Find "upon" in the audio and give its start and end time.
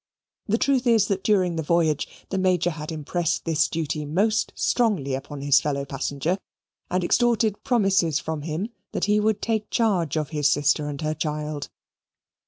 5.13-5.41